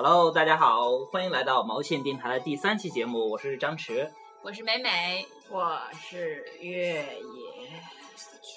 [0.00, 4.08] Hello，大家好，欢迎来到毛线电台的第三期节目，我是张弛。
[4.42, 7.82] 我是美美，我是月野。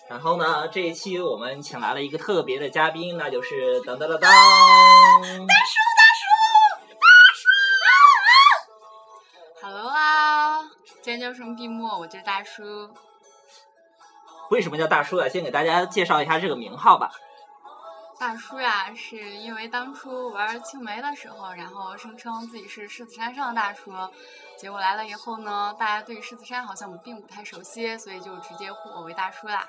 [0.08, 6.28] 然后呢，这一期我们请来了一个特别的嘉宾，那就是当当当当，大叔大叔
[7.00, 7.48] 大叔
[7.88, 7.90] 啊
[9.64, 10.62] ！Hello 啊，
[11.02, 11.88] 今天叫声闭幕？
[12.00, 12.88] 我就是大叔。
[14.52, 15.28] 为什么叫大叔啊？
[15.28, 17.12] 先给大家介绍一下这个名号吧。
[18.22, 23.92] 大叔呀，是因为当初玩青梅的时候，然后声称自己是狮子山上的大叔，
[24.56, 29.68] 结果来了以后呢，大家对狮子山好像并不太熟悉，所以就直接呼我为大叔啦。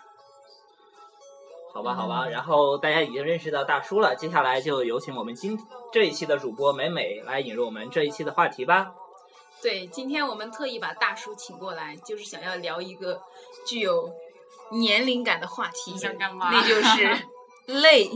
[1.73, 5.59] 好吧，好吧，然后大家已经认识到大叔了，接下来就有请我们今
[5.91, 8.93] 这一期的主播美美来引入我们这一期的话题吧。
[9.62, 13.23] 对，今天我们特意把大叔请过来，就是想要聊一个
[13.66, 14.12] 具有
[14.73, 16.51] 年龄感的话题，想干嘛？
[16.52, 17.16] 那就是
[17.66, 18.09] 累。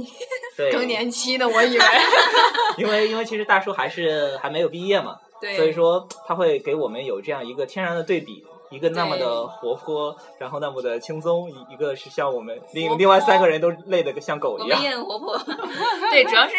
[0.73, 1.85] 更年期的，我以为。
[2.79, 8.45] 因为因为其实大叔还是还没有毕业嘛，对，所以说他会给我们有这样一个天然的对比。
[8.69, 14.77] 一个那么的活泼，然后那么的轻松，一一个是像我们另另外三个人都累得像狗一样。
[14.77, 15.39] 我们也很活泼，
[16.11, 16.55] 对，主要是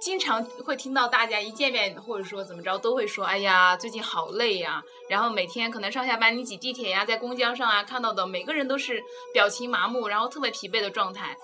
[0.00, 4.82] 经常会听到大家一见面或者说怎么着都会说，哎呀，最近好累呀。
[5.10, 8.98] 然后每天可能上下班你挤地铁呀，在公交上啊看到的每个人都是
[9.34, 11.36] 表情麻木，然后特别疲惫的状态。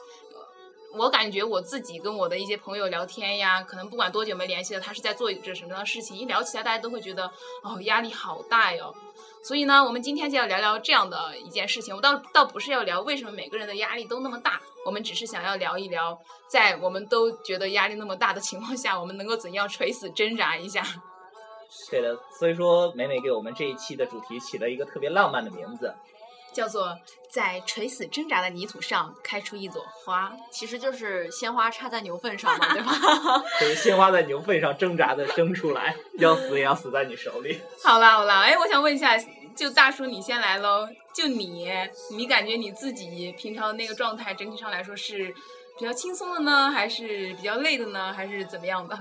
[0.96, 7.30] 我感觉我自己跟我的一些朋友聊天呀，可能不管多久没联系了，他是在做着什么样的事情，一聊起来大家都会觉得
[7.62, 8.94] 哦压力好大哟。
[9.42, 11.94] 所以呢，我们今天就要聊聊这样的一件事情。
[11.94, 20.84] 我倒倒不是要聊为什么每个人的压力都那么大，我们只是想要聊一聊，在我们都觉得压力那么大的情况下，我们能够怎样垂死挣扎一下。
[21.90, 25.94] 对的，所以说美美给我们这一期的主题起了一个特别浪漫的名字，
[26.56, 26.96] 叫做
[27.30, 32.92] 在垂死挣扎的泥土上开出一朵花，其实就是鲜花插在牛粪上嘛，对吧？
[33.60, 37.60] 对， 鲜花在牛粪上挣扎的生出来，要死也要死在你手里。
[37.84, 39.16] 好啦好啦，哎，我想问一下。
[39.56, 41.66] 就大叔你先来喽，就你，
[42.10, 45.32] 你感觉你自己平常那个状态整体上来说是
[45.78, 48.98] 比较轻松的呢，还是比较累的呢，还是怎么样的？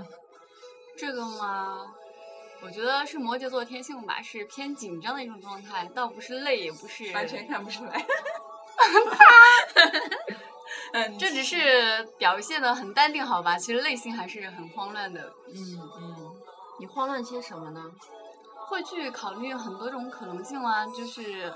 [0.97, 1.81] 这个嘛，
[2.65, 8.01] 我觉得是摩羯座天性吧，是偏紧张的一种状态，倒不是累，也不是完全看不出来。
[10.93, 13.55] 嗯，这只是表现的很淡定，好吧？
[13.55, 15.31] 其实内心还是很慌乱的。
[15.53, 16.31] 嗯嗯，
[16.79, 17.83] 你慌乱些什么呢？
[18.67, 21.53] 会去考虑很多种可能性啦，就是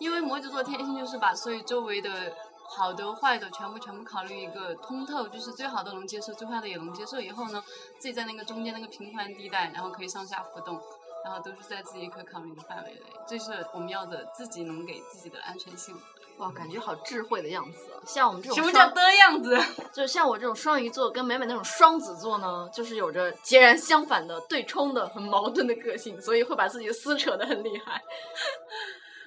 [0.00, 2.34] 因为摩羯座天性就是把所有周围的
[2.72, 7.20] 好的坏的全部全部考虑一个通透，就是最好的能接受，最坏的也能接受。
[7.20, 7.62] 以后呢，
[7.98, 10.80] 自己在那个中间那个平缓地带，然后可以上下浮动，
[11.24, 15.96] 然后都是在自己可考虑的范围内，这是我们要的自己能给自己的安全性。
[16.38, 17.90] 哇，感觉好智慧的样子。
[18.06, 19.58] 像我们这种什么叫的样子？
[19.92, 28.02] 就像我这种双鱼座跟美美那种双子座呢，就是有着截然相反的、对冲的、很矛盾的个性，所以会把自己撕扯的很厉害。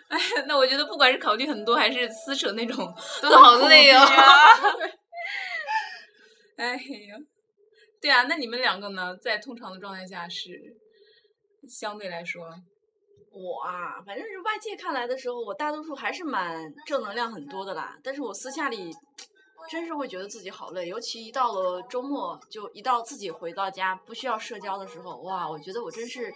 [0.09, 3.99] 哎， 那我觉得不管是考虑很多，还是撕扯那种， 都好累哦。
[6.57, 7.17] 哎呀，
[8.01, 10.75] 对啊，那你们两个呢，在通常的状态下是
[11.67, 12.47] 相对来说。
[13.31, 17.97] 我啊，反正是外界看来的时候，我大多数还是蛮正能量很多的啦。
[18.03, 18.91] 但是我私下里，
[19.71, 26.31] 真是会觉得自己好累，尤其一到了周末，就一到自己回到家不需要社交的时候，哇，我觉得我真是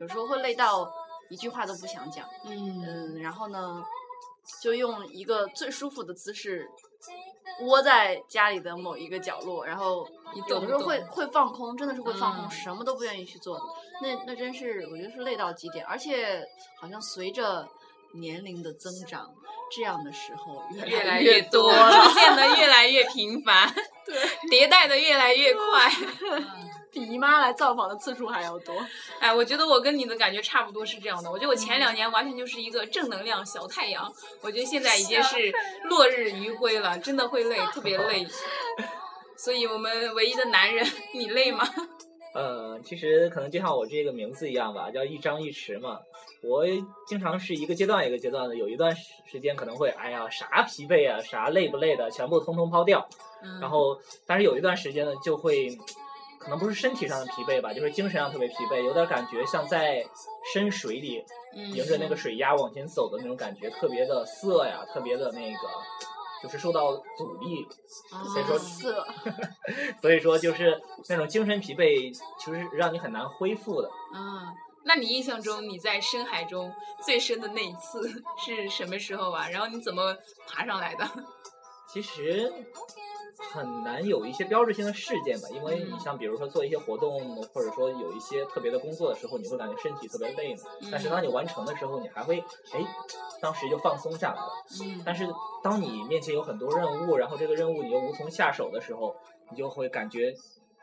[0.00, 0.92] 有时候会累到
[1.28, 2.28] 一句话都不想讲。
[2.46, 3.82] 嗯，然后呢，
[4.62, 6.68] 就用一个最舒服的姿势。
[7.60, 10.08] 窝在家里的某一个角落，然后
[10.48, 13.60] 有的时候会会放空，真的是会放空，什么都不愿意去做。
[14.02, 16.44] 那那真是我觉得是累到极点，而且
[16.80, 17.68] 好像随着
[18.14, 19.32] 年龄的增长，
[19.70, 23.72] 这样的时候越来越多，出现的越来越频繁，
[24.04, 24.16] 对，
[24.50, 25.92] 迭代的越来越快。
[26.94, 28.74] 比姨妈来造访的次数还要多，
[29.20, 31.30] 哎，我觉得我跟你的感觉差不多是这样的。
[31.30, 34.10] 我觉得我前两年完全就是一个正能量小太阳，
[34.40, 35.52] 我觉得现在已经是
[35.90, 38.26] 落日余晖了，真的会累，特别累。
[39.36, 41.68] 所以我们唯一的男人，你累吗？
[42.34, 45.98] 呃，其实可能就像我这个名字一样吧，叫一张一弛嘛。
[46.42, 46.64] 我
[47.06, 53.08] 经常是一个阶段一个阶段的，有一段时间可能会，哎呀，啥疲惫啊，啥累不累的，全部通通抛掉。
[53.60, 55.76] 然后，但是有一段时间呢，就会。
[56.44, 60.04] 可能不是身体上的疲惫吧，就是精神上特别疲惫，有点感觉像在
[60.52, 61.24] 深水里，
[61.54, 65.58] 迎着那个水压往前走的那种感觉，特别的涩呀，特别的那个，
[66.42, 67.66] 就是受到阻力，
[68.32, 69.06] 所以说涩，
[70.02, 73.88] 所以说就是那种精神疲惫，其实让你很难恢复的。
[74.12, 74.52] 啊，
[74.84, 76.70] 那你印象中你在深海中
[77.02, 79.48] 最深的那一次 是什么时候啊？
[79.48, 80.14] 然后你怎么
[80.46, 81.08] 爬上来的？
[81.88, 82.52] 其实。
[83.52, 90.62] 很难有一些标志性的事件吧，因为你嗯像比如说做一些活动，或者说有一些特别的工作的时候，你会感觉身体特别累嘛。
[90.90, 92.42] 但是当你完成的时候，你还会
[92.72, 92.80] 哎，
[93.40, 94.50] 当时就放松下来了。
[94.82, 95.28] 嗯但是
[95.62, 99.14] 当你面前有很多任务，然后这个任务你又无从下手的时候，
[99.50, 100.34] 你就会感觉，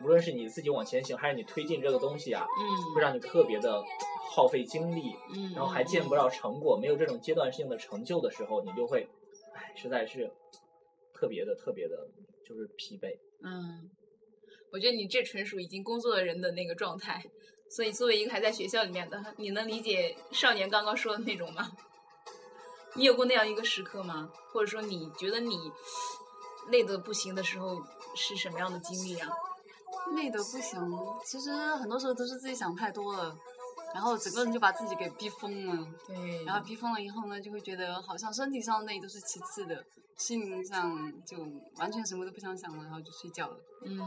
[0.03, 3.83] 无论是你自己往前行，还是你推进这个东西啊，嗯会让你特别的
[4.33, 9.09] 耗费精力，嗯，然后还见不到成果，没有这种阶段性的成就的时候，你就会，
[9.53, 10.31] 哎，实在是
[11.21, 11.95] 特别的特别的，
[12.43, 13.15] 就是疲惫。
[13.43, 13.87] 嗯，
[14.71, 17.23] 我觉得你这纯属已经工作的人的那个状态，
[17.69, 21.69] 所以作为一个还在学校里面的，你能理解少年刚刚说的那种吗？
[22.95, 24.31] 你有过那样一个时刻吗？
[24.51, 25.71] 或者说你觉得你
[26.71, 27.77] 累得不行的时候
[28.15, 29.29] 是什么样的经历啊？
[30.15, 30.79] 累得不行，
[31.23, 33.37] 其实很多时候都是自己想太多了，
[33.93, 35.87] 然后整个人就把自己给逼疯了。
[36.07, 39.83] 对然后逼疯了以后呢，就会觉得好像身体上累都是其次的，
[40.17, 41.37] 心灵上就
[41.77, 43.57] 完全什么都不想想了，然后就睡觉了。
[43.83, 43.99] 嗯，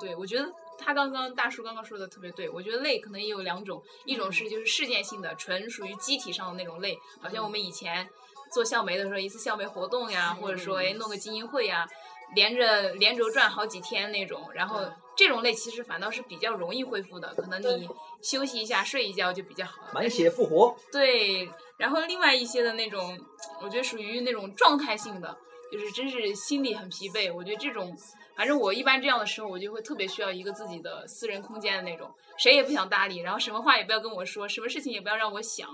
[0.00, 2.48] 对，我觉得他刚刚大叔刚刚说的特别对。
[2.48, 8.08] 我觉得累可能也有两种，一种是就是事件性的，纯属于机体上的那种累，好像我们以前
[8.52, 11.86] 做校媒的时候，一次校媒活动呀，或者说哎弄个精英会呀，
[12.34, 14.80] 连着连轴转好几天那种，然后
[15.18, 17.88] 这种累其实反倒是比较容易恢复的，可能你
[18.22, 19.82] 休息一下睡一觉就比较好。
[19.92, 23.18] 满血复活，对，然后另外一些的那种，
[23.60, 25.36] 我觉得属于那种状态性的，
[25.72, 27.34] 就是真是心里很疲惫。
[27.34, 27.98] 我觉得这种，
[28.38, 35.68] 反正我一般这样的时候，我就会特别需要一个自己的私人空间的那种，谁也不想搭理，然后什么话也不要跟我说，什么事情也不要让我想。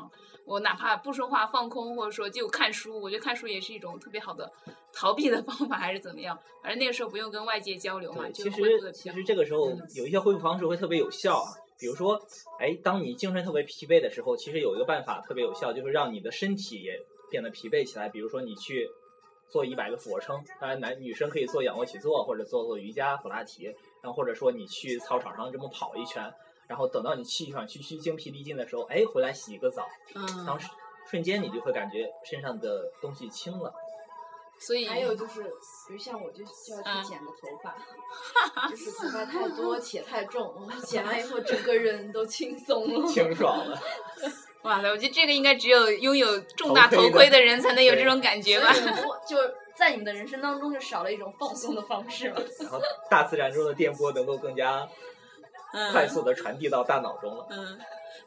[0.47, 4.51] 我哪怕不说话放空，或者说就看书，我觉得看书也是一种特别好的
[4.95, 6.39] 逃避的方法，还是怎么样？
[6.63, 11.53] 反正那个时候不用跟外界交流嘛，就其实其恢复的比较实这个时候嗯有一些恢复方式会特别有效啊。
[11.79, 12.19] 比如说，
[12.59, 16.99] 哎，当你精神特别疲惫的时候，其实有一个办法特别有效，就是让你的身体也
[17.31, 18.09] 变得疲惫起来。
[18.09, 18.89] 比如说，你去
[19.49, 23.67] 做一百个俯卧撑，当然男女生可以做仰卧起坐，或者做做瑜伽、普拉提，
[24.01, 26.33] 然后或者说你去操场上这么跑一圈，
[26.67, 30.69] 然后等到你气喘吁吁、精疲力尽的时候，哎，回来洗一个澡，嗯，当时
[31.09, 33.73] 瞬间你就会感觉身上的东西轻了。
[34.57, 35.43] 所以还有就是，
[35.89, 37.77] 比如像我就就要嗯去剪个头发，
[38.71, 43.07] 就是头发太多且太重，我 剪完以后整个人都轻松了。
[43.11, 43.77] 清爽了，
[44.65, 48.73] 哇塞，我觉得这个应该只有拥有重大头盔的人才能有这种感觉吧。
[49.27, 49.37] 就
[49.75, 52.43] 在你们的人生当中就少了一种放松的方式了？
[52.61, 52.81] 然后
[53.11, 54.89] 大自然中的电波能够更加
[55.73, 57.47] 嗯快速的传递到大脑中了。
[57.51, 57.79] 嗯，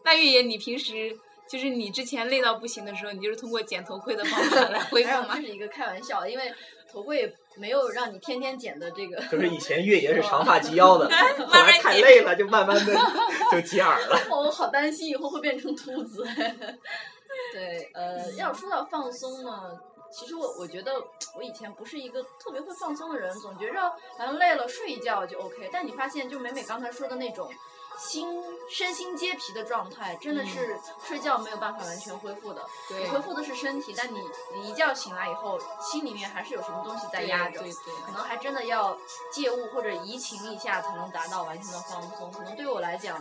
[0.03, 1.17] 那月野，你平时
[1.47, 5.47] 就是你之前累到不行的时候，你就是通过剪头盔的方法来恢复吗 还有这？
[5.47, 6.53] 是一个开玩笑，因为
[6.91, 9.21] 头盔也没有让你天天剪的这个。
[9.25, 11.09] 就是以前越野是长发及腰的，
[11.47, 12.93] 后来太累了，就慢慢的
[13.51, 14.17] 就及耳了。
[14.29, 16.25] 哦我好担心以后会变成秃子。
[17.53, 19.77] 对，呃，要说到放松呢，
[20.11, 20.91] 其实我我觉得
[21.35, 23.81] 我以前不是一个特别会放松的人，总觉着
[24.17, 25.69] 好像累了睡一觉就 OK。
[25.71, 27.49] 但你发现，就美美刚才说的那种
[27.97, 32.63] 心身心皆疲的状态，真的是睡觉没有办法完全恢复的。
[32.87, 34.19] 对你恢复的是身体，但你
[34.55, 37.59] 你一觉醒来以后，心里面还是有什么东西在压着。
[37.59, 38.97] 对对可能还真的要
[39.31, 42.31] 借物或者移情一下，才能达到完全的放松。
[42.31, 43.19] 可能对我来讲，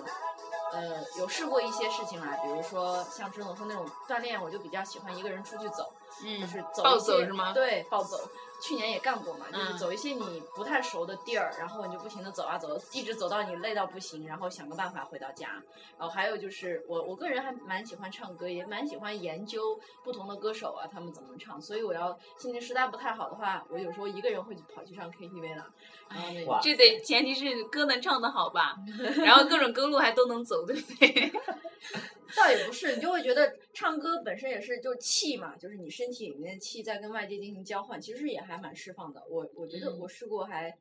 [0.73, 7.53] 呃，有试过一些事情啦，比如说像郑总说那种锻炼，我就比较喜欢一个人出去走，嗯，就是走暴一走是吗？
[7.53, 8.19] 对，暴走。
[8.61, 15.63] 去年也干过嘛，就是嗯走一些你不太熟的地儿，然后你就不停的走啊走，一直走到你累到不行，然后想个办法回到家。
[15.99, 21.61] 然后还有就是我我个人还蛮喜欢唱歌，也蛮喜欢研究不同的歌手啊，他们怎么唱。
[21.61, 25.67] 所以我要心情实在不太好的话，我有时候一个人会跑去唱 KTV 了。
[26.09, 28.77] 然后这得前提是歌能唱得好吧，
[29.25, 31.33] 然后各种歌路还都能走，对不对？
[32.37, 39.23] 倒也不是，你就会觉得唱歌本身也是就是气嘛，就是你身体里面的气在跟外界进行交换，其实也还蛮释放的。
[39.29, 40.77] 我我觉得嗯我试过还。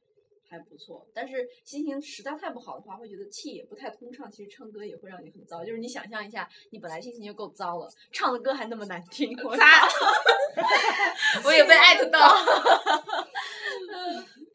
[0.48, 4.32] 还不错，但是心情实在太不好的话，会觉得气也不太通畅。
[4.32, 9.88] 其实唱歌也会让你很糟，就是你想象一下，你本来心情就够糟了，唱的歌还那么难听，我 擦，
[11.44, 12.20] 我也被艾特到。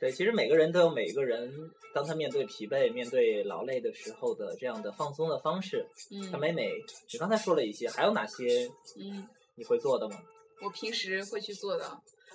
[0.01, 5.87] 对，其实每个人都有每个人当他面对疲惫、面对劳累的时候的这样的放松的方式。
[6.11, 6.73] 嗯，他每每，
[7.13, 8.67] 你刚才说了一些，还有哪些
[8.99, 10.17] 嗯，你会做的吗？
[10.63, 11.87] 我平时会去做的。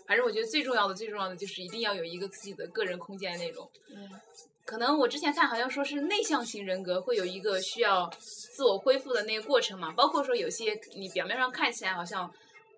[0.08, 3.68] 反正我觉得最重要的、最重要的就是一定要有一个自己的个人空间那种。
[3.90, 4.08] 嗯
[4.64, 12.32] 可能我之前看好像说是内向型人格会有一个需要自我恢复的那个过程嘛，包括说有些你表面上看起来好像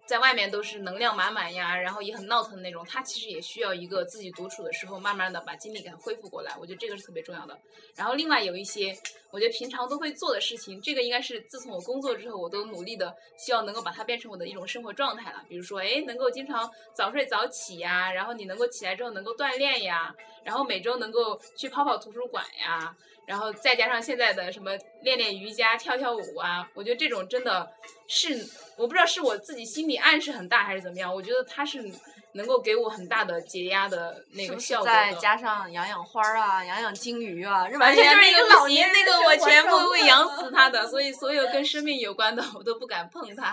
[0.08, 6.56] 在外面都是能量满满呀，然后也很闹腾的那种，他其实也需要一个自己独处的时候，慢慢的把精力给他恢复过来。
[6.60, 7.60] 我觉得这个是特别重要的。
[7.94, 8.98] 然后另外有一些，
[9.32, 15.44] 我觉得平常都会做的事情，这个应该是自从我工作之后，我都努力的希望能够把它变成我的一种生活状态了。
[15.48, 22.96] 比如说，哎，能够经常早睡早起呀，然后你能够起来之后能够锻炼呀，然后每周能够去跑跑图书馆呀。
[23.26, 27.70] 然后再加上现在的什么练练瑜伽、跳跳舞啊，我觉得这种真的
[28.08, 31.92] 是我不知道是我自己心理暗示很大还是怎么样，我觉得它是
[32.38, 43.48] 能够给我很大的解压的那个效果再加上养养花啊，养养金鱼啊，这完全就是一个老年那个我全部会养死它的，所以所有跟生命有关的我都不敢碰它。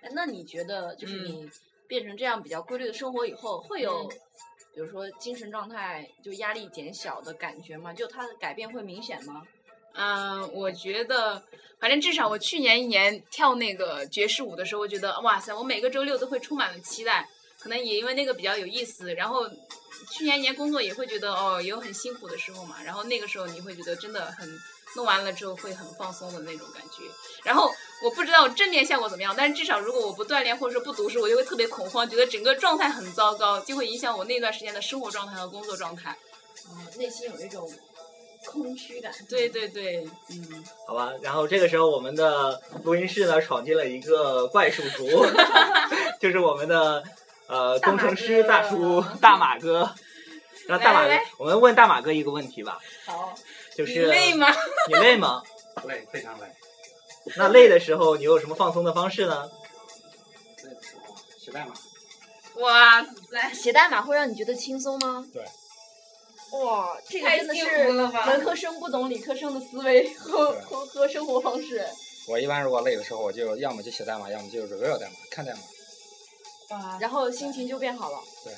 [0.00, 1.50] 哎，那你觉得就是嗯你
[1.86, 4.08] 变成这样比较规律的生活以后，会有嗯
[4.74, 7.92] 比如说精神状态就压力减小的感觉吗？
[7.92, 9.42] 就它的改变会明显吗？
[9.94, 11.42] 嗯，我觉得，
[11.80, 17.28] 反正至少我去年一年跳那个爵士舞的时候，我觉得哇塞，我每个周六都会充满了期待。
[17.60, 19.48] 可能也因为那个比较有意思，然后
[20.10, 22.76] 去年一年工作也会觉得哦，也有很辛苦的时候嘛。
[22.84, 24.48] 然后那个时候你会觉得真的很
[24.96, 27.02] 弄完了之后会很放松的那种感觉。
[27.44, 27.70] 然后
[28.02, 36.16] 我不知道正面效果怎么样，但是至少如果我不锻炼或者说不读书，我就会特别恐慌，觉得整个状态很糟糕，就会影响我那段时间的生活状态和工作状态。
[36.70, 37.70] 嗯，内心有一种
[38.46, 39.12] 空虚感。
[39.28, 40.64] 对对对，嗯。
[40.86, 45.06] 好吧，然后这个时候我们的录音室呢闯进了一个怪叔叔，
[46.20, 47.02] 就是我们的
[47.48, 49.92] 呃工程师大叔 大马哥。
[50.66, 53.34] 然后大马哥来来来，我们问大马哥一个问题吧，好，
[53.74, 54.46] 就是你累吗？
[54.88, 55.42] 你累吗？
[55.88, 56.46] 累，非常累。
[57.36, 59.48] 那累的时候你有什么放松的方式呢？
[60.64, 61.72] 累的时候写代码，
[62.56, 63.54] 哇塞！
[63.54, 65.24] 写代码会让你觉得轻松吗？
[65.32, 65.42] 对。
[66.50, 67.88] 哇，这个真的是
[68.26, 71.86] 文科生不懂理科生的思维和和和生活方式。
[72.26, 75.60] 我一般如果累的时候，我就要么就写代码，要么就 review 代码，看代码。
[76.70, 78.18] 哇然后心情就变好了。
[78.44, 78.52] 对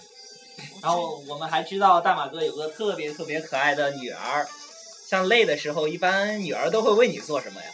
[0.83, 4.47] 然后我们还知道大马哥有个特别特别可爱的女儿，
[5.07, 7.69] 像累的时候，一般女儿都会为你做什么呀？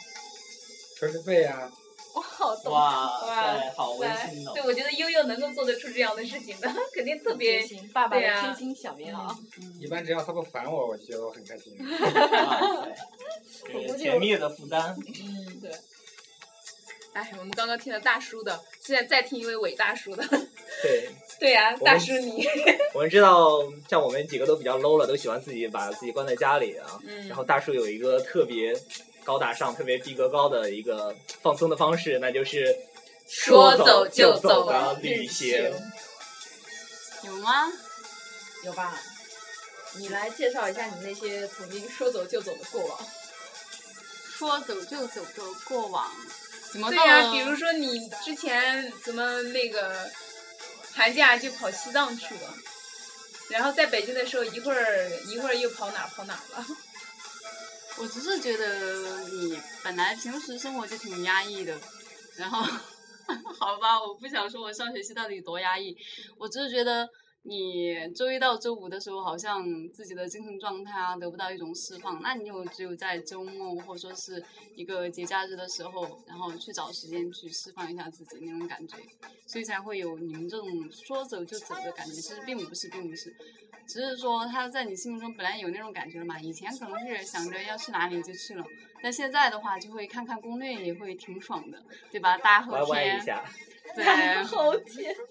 [0.99, 1.71] 捶捶背啊，
[2.14, 3.07] 哇，好懂哇
[3.76, 4.52] 好温馨哦！
[4.55, 9.37] 对，我觉得悠悠能够做得出这样的事情的，肯定特别贴心，爸爸的贴心小棉袄。
[9.81, 11.76] 一般只要他不烦我，我就觉得我很开心。
[13.99, 14.97] 甜蜜的负担。
[15.23, 15.71] 嗯，对。
[17.16, 20.23] 哎，我们刚刚听了大叔的，现在再听一位伟大叔的。
[20.82, 21.08] 对，
[21.40, 22.46] 对呀、大叔你，
[22.92, 27.00] 我们知道，像我们几个都比较 low 了，都喜欢自己把自己关在家里啊。
[27.06, 28.78] 嗯然后大叔有一个特别
[29.25, 32.76] 高大上、特别逼格高的一个放松的方式，那就是
[33.26, 35.73] 说走走就走走的旅行。
[37.25, 37.73] 有吗？
[38.62, 39.00] 有吧？
[39.96, 42.99] 你来介绍一下你那些曾经说走就走的过往。
[44.37, 46.11] 说走就走的过往，
[46.76, 50.11] 怎么对呀、比如说你之前怎么那个
[50.95, 52.54] 寒假就跑西藏去了，
[53.49, 56.66] 然后在北京的时候一会儿一会儿又跑哪儿跑哪儿了。
[57.99, 61.75] 我只是觉得你本来平时生活就挺压抑的，
[62.37, 62.62] 然后，
[63.59, 65.97] 好吧，我不想说我上学期到底多压抑，
[66.37, 67.09] 我只是觉得
[67.49, 78.97] 你周一到周五的时候，好像自己的精神状态啊得不到一种释放，那你就只有在周末或者说是一个节假日的时候，然后去找时间去释放一下自己那种感觉，
[79.47, 83.33] 所以才会有你们这种说走就走的感觉，其实并不是，并不是。
[83.87, 88.65] 只是说他在你心目中本来有那种感觉了嘛，以前可能是想着要去哪里就去了，
[89.00, 92.37] 但现在的话就会看看攻略也会挺爽的，对吧？
[92.38, 93.21] 大后歪歪
[94.03, 95.15] 天一，下，对， 后天。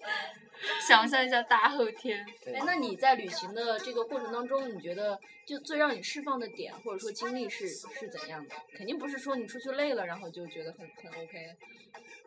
[0.87, 2.25] 想象一下大后天。
[2.47, 8.55] 哎，那你在旅行的这个过程当中，你觉得就最让你释放的点，或者说经历是是怎样的？
[8.75, 11.55] 肯定不是说你出去累了，然后就觉得很很 OK，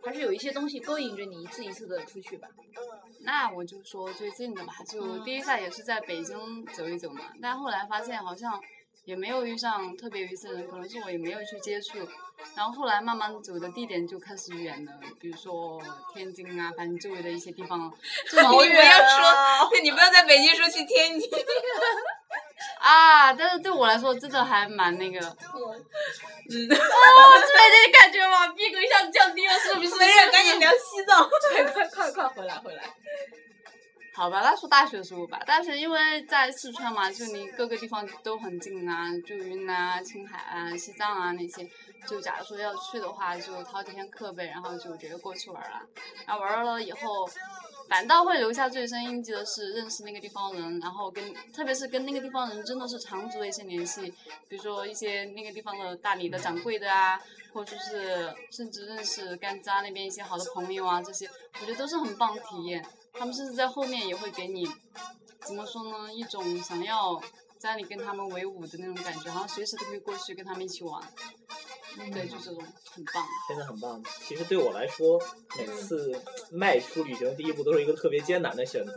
[0.05, 2.49] 还是有一些东西勾引着你一次一次的出去吧。
[3.23, 8.63] 那我就说最近的吧，就第一站也是在北京走一走嘛，但后来发现好像
[9.09, 11.99] 也没有遇上特别有意思的人，可能是我也没有去接触。
[12.55, 15.81] 然后后来慢慢走的地点就开始远了，比如说
[16.13, 17.91] 天津啊，反正周围的一些地方，
[18.31, 21.27] 就 你不要说，对你不要在北京说去天津。
[22.81, 29.97] 啊，但是对我来说真的还蛮那个， 嗯，对对，感觉嘛，逼格一下子降低了，是不是？
[29.97, 31.27] 没事，赶紧聊西藏。
[31.55, 32.83] 快快快快回来回来！
[34.19, 41.65] 好吧，那说大学时候吧，但是因为在四川嘛，就离各个地方都很近啊，就云南啊、青海啊、西藏啊那些，
[42.05, 45.81] 就假如说要去的话，就掏几天课呗，然后就直接过去玩了。
[46.27, 47.31] 然后玩了以后，
[47.89, 54.13] 反倒会留下最深印记的是认识那个地方人，然后跟特别是跟那个地方人真的是长足的一些联系，
[54.49, 57.17] 比如说一些那个地方的大理的掌柜的啊，
[57.53, 62.85] 或者说是甚至认识甘孜那边一些好的朋友啊，这些我觉得都是很棒的体验。
[63.19, 64.69] 他们甚至在后面也会给你
[65.41, 67.21] 怎么说呢，一种想要
[67.59, 71.03] 在你跟他们为伍的那种感觉，好像随时都可以过去跟他们一起玩。
[72.13, 73.27] 对，就这种很棒。
[73.49, 74.01] 真的很棒。
[74.21, 75.21] 其实对我来说，
[75.59, 76.13] 每次
[76.53, 78.93] 迈出旅行第一步都是一个特别艰难的选择。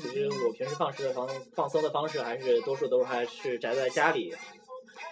[0.00, 4.34] 其实我平时放松的方放松的方式，还是多数都是还是宅在家里。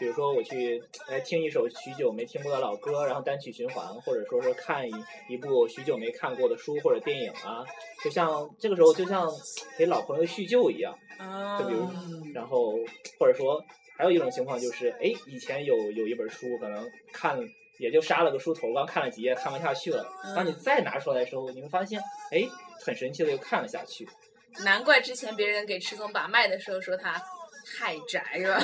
[0.01, 4.93] 比如说我去哎听一首许久没听过的老歌，然后单曲循环，或者说是看一
[5.29, 7.63] 一部许久没看过的书或者电影啊，
[8.03, 9.31] 就像这个时候就像
[9.79, 10.93] 给老朋友叙旧一样。
[11.59, 11.87] 就比如，
[12.33, 12.73] 然后
[13.19, 13.63] 或者说
[13.99, 17.39] 还有一种情况就是，哎，以前有有一本书可能看
[17.79, 20.07] 也就杀了个书头，刚看了几页看不下去了。
[20.35, 22.01] 当你再拿出来的时候，你会发现，
[22.33, 22.49] 哎，
[22.83, 24.09] 很神奇的又看了下去。
[24.65, 27.23] 难怪之前别人给迟总把脉的时候说他
[27.79, 28.61] 太宅了。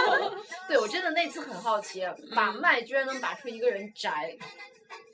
[0.68, 2.02] 对我真的那次很好奇，
[2.34, 4.36] 把脉居然能把出一个人宅，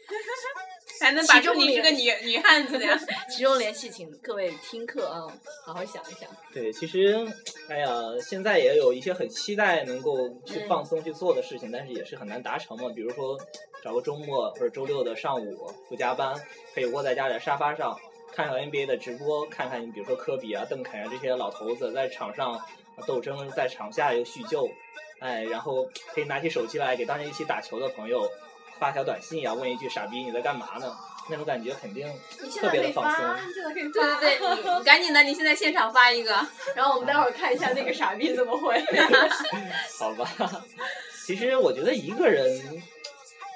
[1.00, 2.98] 还能把出你是个女女汉子呀！
[3.30, 5.26] 其中联系，请各位听课啊，
[5.64, 6.28] 好好想一想。
[6.52, 7.26] 对，其实，
[7.68, 7.88] 哎呀，
[8.22, 12.88] 现在也有一些很期待能够去放松去做的事情，但是也是很难达成嘛。
[12.94, 13.38] 比如说，
[13.82, 16.34] 找个周末或者周六的上午不加班，
[16.74, 17.98] 可以窝在家里的沙发上
[18.32, 22.60] 看看 NBA 的直播，看看你比如说科比啊、邓肯啊这些老头子在场上
[23.06, 24.68] 斗争，在场下又叙旧，
[25.20, 28.28] 哎，然后可以拿起手机来给当年一起打球的朋友
[28.78, 30.96] 发条短信呀，问一句“傻逼你在干嘛呢”，
[31.30, 32.06] 那种感觉肯定
[32.60, 33.24] 特别的放松。
[33.54, 34.20] 现在可以对发。
[34.20, 36.30] 对对，你你赶紧的，你现在现场发一个。
[36.74, 38.82] 然后我们待会儿看一下那个傻逼怎么回。
[39.98, 40.28] 好吧，
[41.26, 42.82] 其实我觉得一个人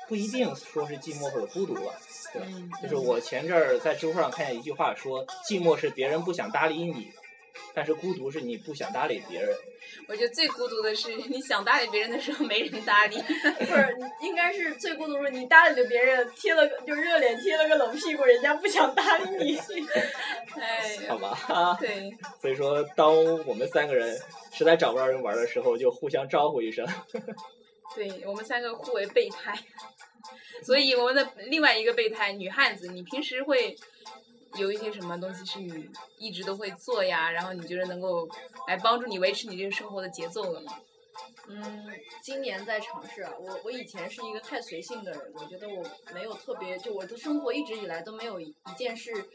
[0.09, 1.93] 不一定说是寂寞或者孤独吧。
[2.33, 2.43] 对，
[2.83, 7.11] 就是我前阵儿在知乎上看见一句话说，寂寞是别人不想搭理你，
[7.75, 9.57] 但是孤独是你不想搭理别人。
[10.07, 13.17] 我觉得最孤独的是你想搭理别人的时候没人搭理。
[13.21, 19.59] 不是， 应该是最孤独的是你搭理了别人，贴了个就热脸贴了个冷屁股，人家不想搭理你。
[20.61, 22.11] 哎，好吧， 对，
[22.41, 23.15] 所以说，当
[23.47, 24.19] 我们三个人
[24.53, 26.87] 实在找不着人玩的时候，就互相招呼一声。
[27.95, 29.59] 对我们三个互为备胎，
[30.63, 33.75] 所以我们的另外一个备胎女汉子，你平时会
[34.57, 35.89] 有一些什么东西是你
[36.19, 37.31] 一直都会做呀？
[37.31, 38.29] 然后你觉得能够
[38.67, 40.81] 来帮助你维持你这个生活的节奏了吗？
[41.49, 41.91] 嗯，
[42.23, 45.85] 今年在尝试啊，我我以前是一个太随性的人，我觉得我
[46.15, 49.29] 没有特别，就我的生活一直以来都没有一件事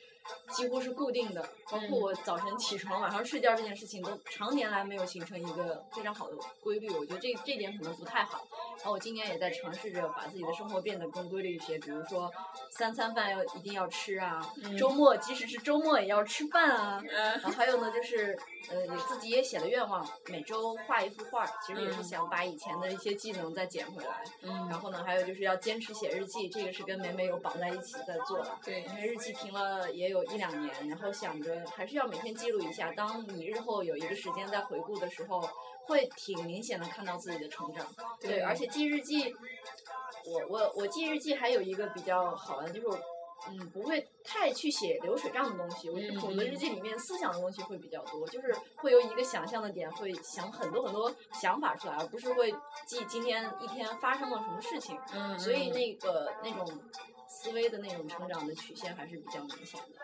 [0.52, 6.90] 几乎是固定的，包括我早晨起床、晚上睡觉这件事情，都常年来没有形成一个非常好的规律。
[6.92, 8.46] 我觉得这这点可能不太好。
[8.78, 12.32] 然后我今年也在尝试着把自己的生活变得更规律一些，比如说
[12.70, 14.42] 三餐饭要一定要吃啊，
[14.78, 17.02] 周末即使是周末也要吃饭啊。
[17.04, 18.38] 嗯然后还有呢，就是
[18.70, 24.24] 呃，也自己也写了愿望，每周画一幅画，其实也是嗯想把以前的一些技能再捡回来。
[24.42, 28.52] 嗯然后呢，还有就是要坚持写日记，这个是跟美美有绑在一起在做的。
[28.64, 35.50] 对因为日记停了也有一两年，然后想着还是要每天记录一下，当你日后有一个时间在回顾的时候，
[35.86, 37.88] 会挺明显的看到自己的成长。
[38.20, 39.34] 对，而且记日记，
[40.26, 43.00] 我我我记日记还有一个比较好玩，就是我
[43.50, 52.54] 嗯不会太去写流水账的东西，我嗯我的日记里面思想的东西会比较多，就是会有一个想象的点，会想很多很多想法出来，而不是会
[52.86, 54.98] 记今天一天发生了什么事情。
[55.14, 56.66] 嗯，所以那个那种
[57.44, 60.00] 思维的那种成长的曲线还是比较明显的。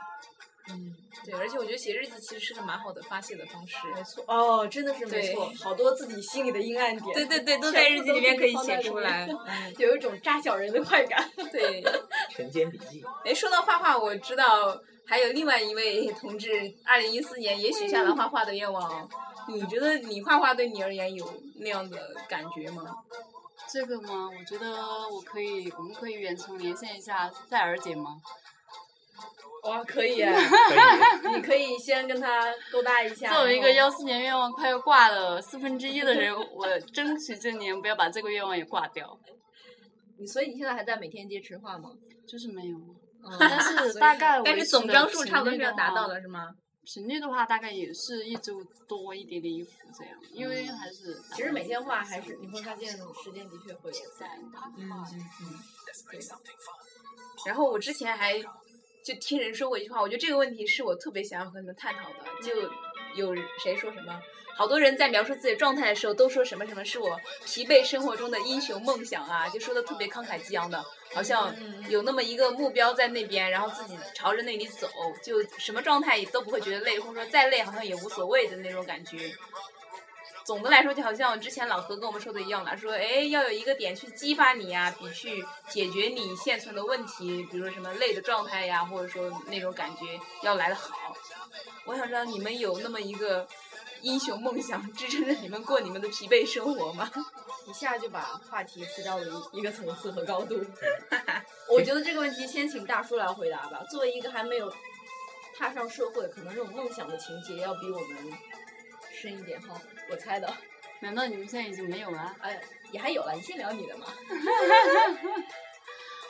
[0.71, 0.93] 嗯，
[1.25, 3.75] 对，而且我觉得写日记其实是个蛮好的发泄的方式。
[3.95, 7.15] 没错，哦，真的是没错，好多自己心里的阴暗点。
[7.15, 9.27] 对对对，都在日记里面可以写出来。
[9.27, 11.27] 嗯， 有一种扎小人的快感。
[11.51, 11.81] 对，
[12.29, 16.51] 晨间笔记，哎，说到画画，我知道还有另外一位同志，
[16.85, 19.09] 二零一四年也许下了画画的愿望。
[19.47, 22.83] 你觉得你画画对你而言有那样的感觉吗？
[23.71, 24.29] 这个吗？
[24.29, 24.71] 我觉得
[25.09, 28.17] 我可以，我们可以远程连线一下塞尔姐吗？
[29.63, 30.23] 哇，可以。
[31.35, 33.33] 你可以先跟他勾搭一下。
[33.33, 39.19] 作为一个幺四年愿望快要挂了四分之一的人，我争取这年不要把这个愿望也挂掉。
[40.17, 41.89] 你，所以你现在还在每天坚持画吗？
[42.27, 46.49] 就是没有，嗯但是大概但是总张数差不多是要达到了，是吗？
[46.91, 54.27] 频率的话，大概也是一周多一点点衣服这样，因为还是其实每天画还是你会发现时间的确会在。
[54.75, 55.59] 嗯嗯嗯，
[56.11, 56.19] 对。
[57.45, 58.39] 然后我之前还
[59.03, 62.25] 就听人说过一句话，我觉得这个问题是我特别想要和你们探讨的。
[62.41, 62.59] 就
[63.13, 64.19] 有谁说什么？
[64.57, 71.53] 好多人在描述自己状态的时候，都说什么什么是我疲惫生活中的英雄梦想啊，就说的特别慷慨激昂的，好像
[71.89, 74.87] 有那么一个目标在那边，然后自己朝着那里走，
[75.23, 79.33] 就什么状态都不会觉得累，或者说再累好像也无所谓的那种感觉。
[80.45, 91.15] 总的来说，就好像之前老何跟我们说的一样了，说哎要有一个点去激发你呀，比去解决你现存的问题，比如说什么累的状态呀，或者说那种感觉要来的好。
[91.85, 93.47] 我想知道你们有那么一个。
[94.01, 97.09] 英雄梦想支撑着你们过你们的疲惫生活吗？
[97.67, 100.59] 一下就把话题提到了一一个层次和高度。
[101.69, 103.83] 我觉得这个问题先请大叔来回答吧。
[103.89, 104.73] 作为一个还没有
[105.57, 108.33] 踏上社会，可能这种梦想的情节要比我们
[109.11, 109.79] 深一点哈。
[110.09, 110.51] 我猜的。
[111.01, 112.35] 难道你们现在已经没有了？
[112.41, 112.59] 哎，
[112.91, 113.33] 也还有了。
[113.33, 114.07] 你先聊你的嘛。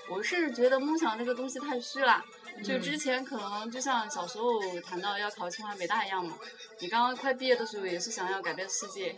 [0.10, 2.24] 我是觉得梦想这个东西太虚了。
[2.64, 6.38] 就之前可能就像小时候谈到要考清华北大一样嘛，
[6.80, 9.16] 你刚刚快毕业的时候也是想要改变世界，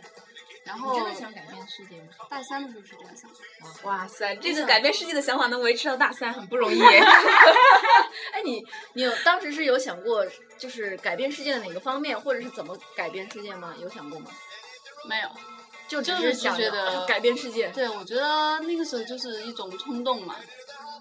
[0.64, 2.08] 然后真的想改变世界吗？
[2.30, 3.30] 大三的时候是这样想。
[3.84, 6.80] 哇塞，这个改变世界的想法能维持到大三很不容易。
[8.32, 10.24] 哎，你你有当时是有想过
[10.58, 13.74] 就是改变世界的哪个方面，或者是怎么改变世界吗？
[13.80, 14.30] 有想过吗？
[15.08, 15.28] 没有，
[15.88, 17.68] 就只是想觉得改变世界。
[17.70, 20.36] 对，我觉得那个时候就是一种冲动嘛。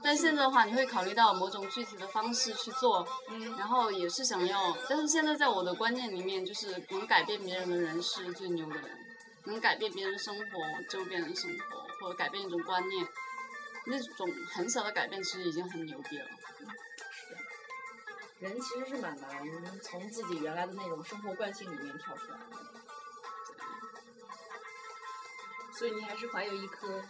[0.03, 4.75] 但现在的话，你会考虑到某种具体的方式去做，嗯，然后也是想要。
[4.89, 8.89] 但是现在在我的观念里面，就是能改变别人的人是最牛的人，
[9.45, 10.43] 能改变别人生活、
[10.89, 13.07] 周边人生活，或者改变一种观念，
[13.85, 16.25] 那种很小的改变其实已经很牛逼了。
[18.39, 19.29] 人其实是蛮难
[19.83, 22.45] 从自己原来的那种生活惯性里面跳出来的。
[25.77, 27.03] 所以你还是怀有一颗。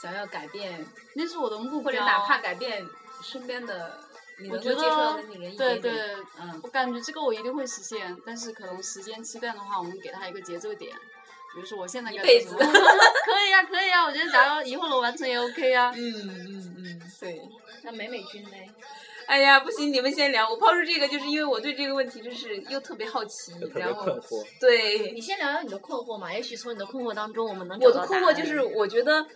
[0.00, 0.84] 想要改变，
[1.14, 2.86] 那是我的目标，或者哪怕改变
[3.22, 3.98] 身边的，
[4.38, 5.56] 你能够接触到人一点点。
[5.56, 10.92] 对对，嗯，我感觉这个我一定会实现，但是可能时间期段的话，我们给他一个节奏点。
[11.54, 15.92] 比如说我现在一辈子， 可以啊，可以啊，我觉得假如以后能完成也 OK 啊。
[15.96, 17.40] 嗯嗯嗯，对。
[17.82, 18.50] 那美美君呢？
[19.26, 20.48] 哎呀，不行，你们先聊。
[20.48, 24.06] 我抛出这个，就是因为我对这个问题就是又特别好奇，然后。
[24.60, 29.26] 对，你先聊聊你的困惑嘛，也许从你的困惑当中，我们能我的困惑就是，我觉得。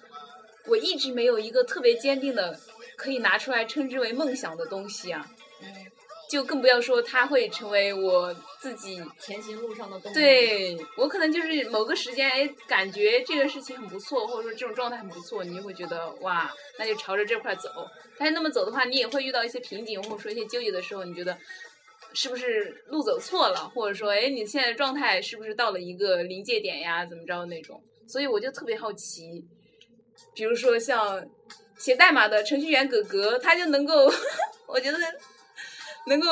[0.66, 2.58] 我一直没有一个特别坚定的
[2.96, 5.28] 可以拿出来称之为梦想的东西啊，
[5.60, 5.66] 嗯，
[6.30, 10.14] 就更不要说它会成为我自己前行路上的动力。
[10.14, 17.68] 对我可能就是某个时间，哎，感觉这个事情很不错，或者说这种状态很不错，你就会觉得哇，那就朝着这块走。
[18.16, 21.36] 但是那么走的话，你也会遇到一些瓶颈，或者说一些纠结的时候，你觉得
[22.14, 27.04] 是不是路走错了，或者说哎，你现在状态是不是到了一个临界点呀？
[27.04, 27.82] 怎么着那种？
[28.06, 29.44] 所以我就特别好奇。
[30.34, 31.24] 比如说像
[31.78, 34.12] 写代码的程序员哥哥，他就能够，
[34.66, 34.98] 我觉得
[36.06, 36.26] 能够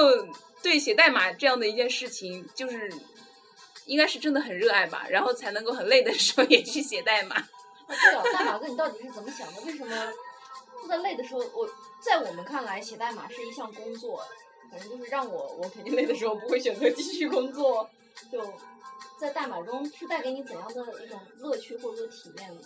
[0.63, 2.93] 对写代码这样的一件事情，就是
[3.87, 7.37] 应该是真的很热爱吧，然后才能够很累的 时候也去写代码。
[7.89, 9.61] 对了，代码哥，你到底是怎么想的？
[9.63, 10.13] 为什么
[10.89, 11.69] 在累的时候，我
[12.01, 14.25] 在我们看来写代码是一项工作，
[14.71, 17.91] 反正就是让我我肯定累的时候不会选择继续工作。
[18.31, 18.41] 就
[19.19, 22.61] 在代码中是带给你怎样的一种乐趣或者说体验呢？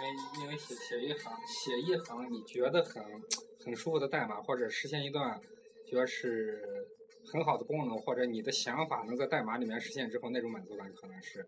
[0.00, 3.04] 因为因为写写一行写一行你觉得很
[3.62, 5.38] 很舒服的代码，或者实现一段
[5.86, 6.88] 觉得是
[7.30, 11.46] 很好的功能，或者你的想法能在代码里面实现之后，那种满足感可能是。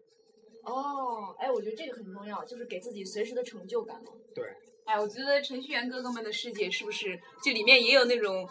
[0.65, 4.13] 哦，哎，我觉得这个很重要，就是给自己随时的成就感嘛。
[4.35, 4.45] 对。
[4.85, 8.47] 哎，我觉得程序员哥哥们的世界是不是就里面也有那种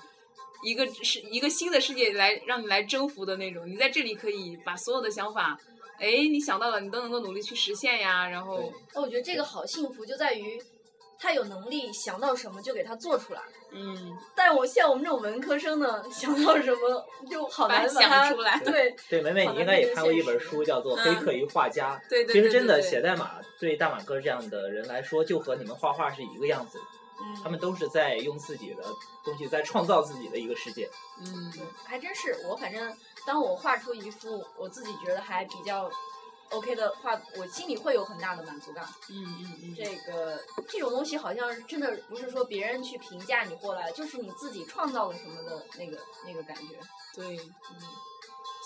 [0.64, 3.70] 一个是一个新的世界来让你来征服的那种？
[3.70, 5.60] 你在这里可以把所有的想法。
[6.02, 8.28] 哎，你想到了，你都能够努力去实现呀。
[8.28, 10.60] 然后，那我觉得这个好幸福，就在于
[11.20, 13.42] 他有能力想到什么就给他做出来。
[13.72, 14.18] 嗯。
[14.36, 18.60] 但我像我们这种文科生呢，想到什么就好难想出来。
[18.66, 22.02] 对对，美美，你应该也看过一本书，叫做《黑客与画家》。
[22.10, 22.42] 对对对。
[22.42, 26.80] 其实真的写代码，对大马哥这样的人来说，就和你们画画是一个样子。
[27.20, 27.40] 嗯。
[27.44, 28.84] 他们都是在用自己的
[29.24, 30.90] 东西在创造自己的一个世界。
[31.20, 31.54] 嗯。
[31.86, 32.92] 还真是，我反正。
[33.26, 35.90] 当我画出一幅我自己觉得还比较
[36.50, 38.86] OK 的画，我心里会有很大的满足感。
[39.10, 39.76] 嗯嗯嗯。
[39.76, 46.78] 这个这种东西好像真的不是说别人去评价你过来，就是你自己创造了什么的那个那个感觉。
[47.14, 47.82] 对，嗯。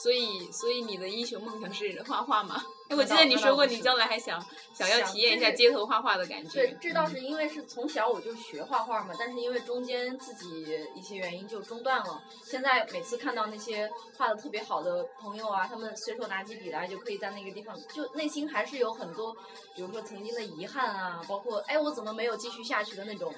[0.01, 2.63] 所以，所以你的英雄梦想是画画吗？
[2.89, 4.39] 我记得你说过，你将来还想
[4.73, 6.67] 想要体验一下街头画画的感觉。
[6.67, 12.21] 对，这倒是因为是从小我就学画画嘛，但是因为中间自己一些原因就中断了。
[12.43, 19.36] 现在每次看到那些画的特别好的朋友啊，他们随手拿起笔来就可以在那个地方，就内心还是有很多，
[19.75, 23.34] 比如说曾经的遗憾啊，包括哎我怎么没有继续下去的那种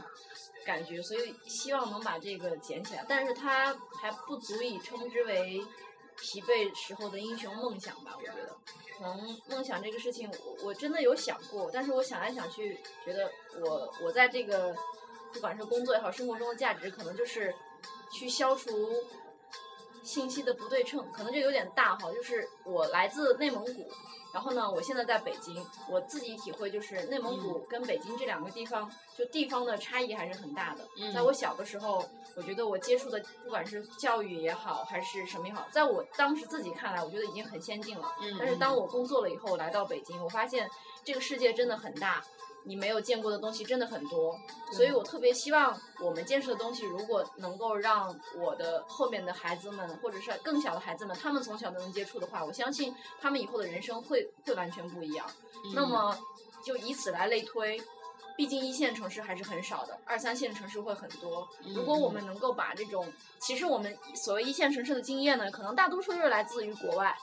[0.66, 1.02] 感觉。
[1.04, 5.62] 所以希望能把这个捡起来，但是它还不足以称之为。
[6.20, 8.16] 疲惫时候的英雄梦想吧。
[8.18, 8.58] 我觉得，
[8.98, 14.76] 可能梦想这个事情，我我真的有想过，但是我想来想去，觉得我我在这个
[15.32, 17.54] 不管是工作也好，生活中的价值，可能就是
[18.12, 18.90] 去消除
[20.04, 21.10] 信息的不对称。
[21.12, 23.90] 可能就有点大哈，就是我来自内蒙古。
[24.38, 30.88] 然后呢，我现在在北京，我自己体会就是内蒙古跟北京这两个地方，就地方的差异还是很大的。
[31.12, 38.14] 在我小的时候，我觉得我接触的不管是教育也好，还是什么也好，在我当时自己看来，我觉得已经很先进了。
[38.38, 40.70] 但是当我工作了以后，来到北京，我发现
[41.04, 42.24] 这个世界真的很大。
[42.68, 44.38] 你没有见过的东西真的很多，
[44.74, 55.26] 所以我特别希望我们建设的东西，如果能够让我的后面的孩子们，或者是更小的孩子们，他们从小都能接触的话，我相信他们以后的人生会会完全不一样。
[55.74, 56.18] 那么
[56.62, 57.82] 就以此来类推，
[58.36, 61.48] 毕竟一线城市还是很少的，二三线城市会很多。
[61.74, 67.18] 如果我们能够把这种，其实我们所谓一线城市的经验呢，可能大多数都是来自于国外。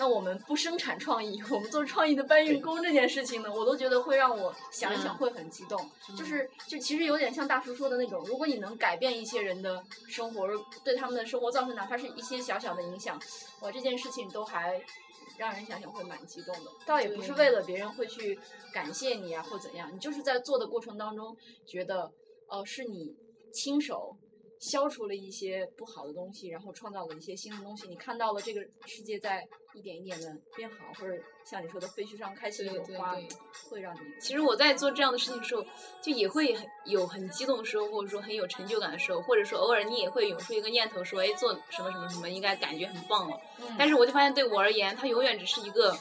[0.00, 5.78] 那我们不生产创意， 我们做创意的搬运工这件事情呢，我都觉得会让我想一想会很激动。
[6.16, 10.48] 就是就其实有点像大叔说的那种，如果你能改变一些人的生活，
[10.82, 13.20] 对他们的生活造成哪怕是一些小小的影响，
[13.60, 14.82] 哇，这件事情都还
[15.36, 16.70] 让人想想会蛮激动的。
[16.86, 18.40] 倒也不是为了别人会去
[18.72, 21.36] 感谢你啊或怎样，你就是在做的过程当中
[21.66, 22.10] 觉得，
[22.48, 23.14] 哦，是你
[23.52, 24.16] 亲手。
[24.60, 27.88] 消除了一些不好的东西，然后创造了一些新的东西。
[27.88, 33.16] 你看到了这个世界在一点一点的变好，或者像你说的废墟上开起了花，
[33.70, 34.00] 会让你。
[34.20, 35.64] 其实我在做这样的事情的时候，
[36.02, 43.40] 就也会很有很激动的时候，或者说很有成就感的时候，或者说偶尔你也会涌出一个念头，说哎做什么什么什么应该感觉很棒了。
[43.78, 45.96] 但是我就发现对我而言，它永远只是一个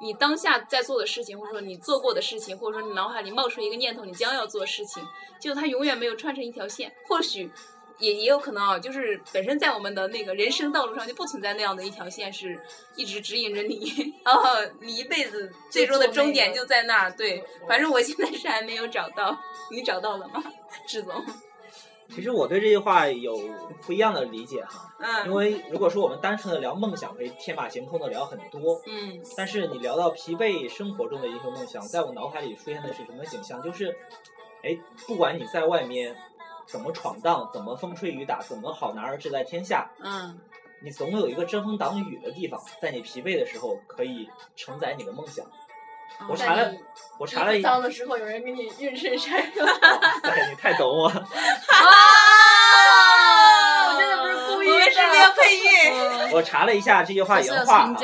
[0.00, 5.02] 你当下在做的事情，或者说你做过的事情，或者说你脑海里冒出一个念头，你将要做的事情，
[5.40, 6.94] 就它永远没有串成一条线。
[7.08, 7.50] 或许。
[7.98, 12.60] 也也有可能啊，就是本身在我们的那个人生道路上就不存在那样的一条线，是
[12.94, 14.42] 一直指引着你，然后
[14.80, 17.10] 你一辈子最终的终点就在那儿。
[17.10, 19.38] 对，反正我现在是还没有找到，
[19.70, 20.44] 你找到了吗，
[20.86, 21.24] 志总？
[22.14, 23.36] 其实我对这句话有
[23.82, 33.60] 不一样的理解哈，嗯，因为如果说我们单纯的聊梦想，可以天马行空的聊很多，嗯，但是你聊到疲惫生活中的英雄梦想，在我脑海里出现的是什么景象？
[33.60, 33.96] 就是，
[34.62, 36.14] 哎，不管你在外面。
[36.66, 37.48] 怎么闯荡？
[37.52, 38.42] 怎么风吹雨打？
[38.42, 39.90] 怎么好男儿志在天下？
[40.02, 40.38] 嗯，
[40.80, 45.46] 你总有一个遮风挡雨的地方，在你疲惫的时候可以承载你的梦想。
[46.28, 46.72] 我查了，
[47.18, 47.60] 我查了。
[47.60, 49.38] 脏的时候有人给你熨衬衫。
[50.22, 51.08] 塞，你太懂我。
[51.08, 51.22] 啊！
[53.88, 54.72] 我真的不是故意的。
[54.72, 56.25] 我们是没有配乐。
[56.36, 57.96] 我查了一下这句话原话啊，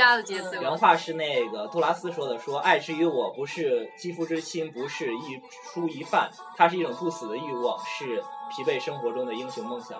[0.61, 5.41] 原话是那个杜拉斯说的，说爱之于我不是肌肤之亲，不是一
[5.75, 8.25] 蔬一饭，它是一种不死的欲望，是。
[8.55, 9.99] 疲惫生活中的英雄梦想，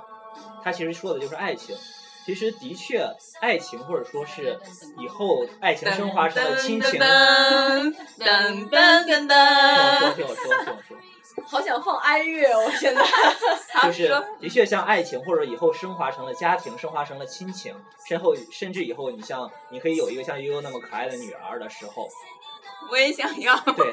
[0.63, 1.75] 他其实说的就是爱情。
[2.27, 3.03] 其实的确，
[3.41, 4.61] 爱情或者说是
[4.99, 7.01] 以后爱情升华成了亲情。
[7.01, 10.15] 噔噔噔噔。
[10.15, 10.99] 听我说，听我说，听我说。
[11.47, 13.03] 好想放哀乐哦，现在。
[13.85, 14.09] 就是
[14.41, 17.75] 的确像爱情，或者以后升华成了家庭，升华成了亲情，
[18.07, 22.09] 身后甚至以后你像你可以有一个像悠悠那么可爱的女儿的时候。
[22.91, 23.57] 我也想要。
[23.61, 23.91] 对。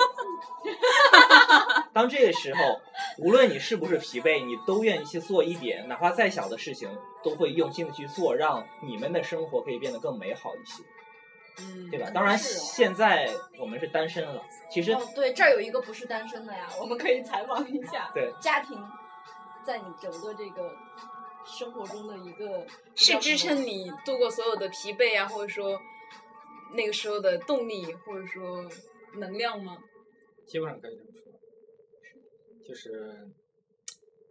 [1.93, 2.81] 当这个时候，
[3.19, 6.89] 无论你是不是疲惫，你都愿意去做一点，哪怕再小的事情，
[7.23, 10.83] 都会用心的去做，让你们的生活可以变得更美好一些。
[11.61, 12.09] 嗯，对吧？
[12.11, 14.41] 当然，现在我们是单身了。
[14.71, 18.11] 其实，哦对，这儿有一个不是单身的呀，我们可以采访一下。
[18.13, 18.77] 对，家庭
[19.65, 20.75] 在你整个这个
[21.45, 25.79] 生活中的一个是支撑你度过所有的疲惫啊，或者说
[26.73, 28.69] 那个时候的动力，或者说
[29.15, 29.77] 能量吗？
[30.45, 31.31] 基本上可以这么说。
[32.67, 33.27] 就是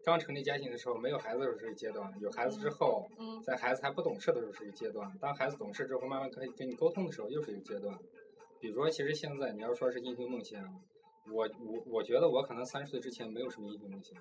[0.04, 3.06] 刚成立家庭的时候，没有孩子的时候是一个阶段；有孩子之后，
[3.44, 7.98] 在孩子还不懂事的时候是一个阶段；当孩子懂事之后，慢慢可以跟你沟通的时候，又是一个阶段。
[8.60, 10.62] 比如说，其实现在你要说是英雄梦想，
[11.30, 14.16] 我我我觉得我可能三十岁之前没有什么英雄梦想。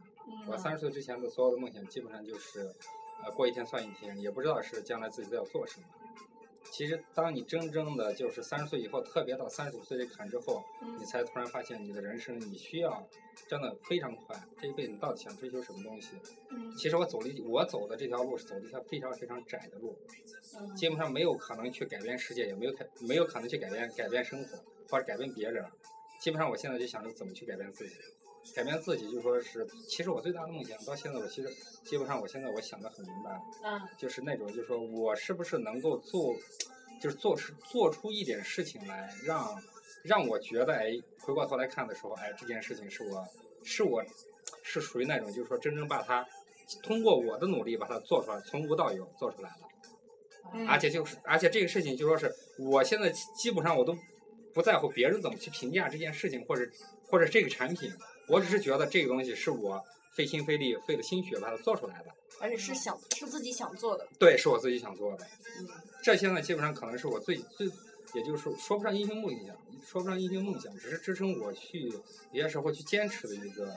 [0.47, 2.61] 我三十岁之前的所有的梦想，基本上就是
[3.23, 5.87] 呃过一天算一天，也不知道是将来自己要做什么。
[6.71, 10.63] 其实，当你真正的就是三十岁以后，特别到三十五岁这坎之后，
[10.99, 13.07] 你才突然发现你的人生你需要
[13.47, 14.35] 真的非常快。
[14.61, 16.09] 这一辈子你到底想追求什么东西？
[16.77, 19.97] 其实我走了一我走的这条路是走了一条非常非常窄的路，
[20.75, 24.57] 基本上没有可能去改变世界，也没有可没有可能去改变改变生活
[24.89, 25.65] 或者改变别人。
[26.19, 27.95] 基本上我现在就想着怎么去改变自己。
[28.55, 31.49] 改变自己，就说是，其实我最大的梦想，到现在我其实
[31.83, 36.35] 基本上我现在我想的很明白，嗯，就是那种，就是说我是不是能够做，
[37.01, 39.61] 就是做出做出一点事情来，让
[40.03, 43.25] 让我觉得，哎，回过头来看的时候，哎，这件事情是我
[43.63, 44.03] 是我
[44.63, 46.25] 是属于那种，就是说真正把它
[46.81, 49.57] 通过我的努力把它做出来，从无到有做出来了。
[50.53, 53.93] 嗯而且就是而且这个事情就说是我现在基本上我都
[54.53, 56.65] 不在乎别人怎么去评价这件事情或者
[57.09, 57.91] 或者这个产品，
[58.27, 62.11] 我只是觉得这个东西是我费心费力费了心血把它做出来的。
[62.39, 64.07] 而且是想是自己想做的。
[64.19, 65.25] 对，是我自己想做的。
[65.59, 65.67] 嗯，
[66.03, 67.67] 这些呢，基本上可能是我最最，
[68.13, 71.91] 也就是说说不上英雄梦想，说不上英雄梦想，只是支撑我去
[72.31, 73.75] 有些时候去坚持的一个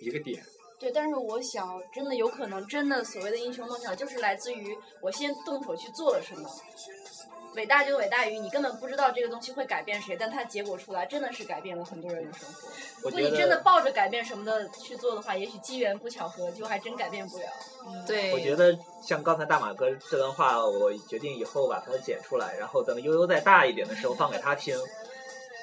[0.00, 0.42] 一个点。
[0.78, 6.48] 对，但是我想，真的有可能，真的所谓的英雄梦想，就是来自于我先动手去做了什么。
[7.54, 12.68] 伟大就伟大于你根本不知道这个东西会改变谁，但它结果出来真的是改变了很多人的生活。
[13.02, 17.44] 如果你真的，抱着改变什么的去做的话，也许机缘不巧合，就还真改变不了。
[17.86, 24.78] 嗯，对，我觉得像刚才大马哥这段话，我决定以后把它剪出来，然后等悠悠再大一点的时候放给他听。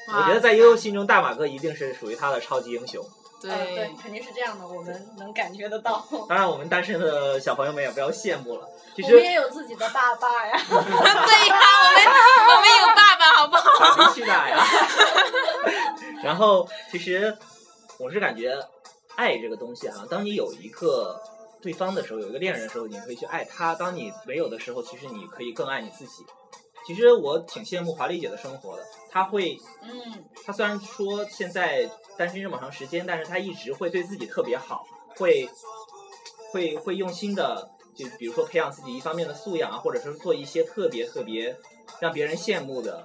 [0.08, 3.04] 我觉得在悠悠心中，大马哥一定是属于他的超级英雄。
[3.04, 6.06] 嗯对，肯定是这样的，我们能感觉得到。
[6.28, 8.68] 当然，我们单身的小朋友们也不要羡慕了。
[8.94, 10.60] 其我们也有自己的爸爸呀。
[10.68, 12.04] 对呀，我们
[12.50, 13.80] 我们有爸爸，好不好？
[13.80, 14.62] 打没去打呀。
[16.30, 17.36] 然后，其实
[17.98, 18.56] 我是感觉
[19.16, 21.20] 爱这个东西哈、当你有一个
[21.60, 26.24] 对方的时候，有一个恋人的时候，你可以去爱他；当你没有的时候，其实你可以更爱你自己。
[26.86, 34.86] 其实我挺羡慕华丽姐的生活的，她会，嗯，她虽然说现在单身这么长时间，但是她一直会对自己特别好，
[35.18, 35.50] 会
[36.52, 41.58] 会会用心的，就比如说培养自己一方面的素养啊，或者是做一些特别特别
[42.00, 43.04] 让别人羡慕的、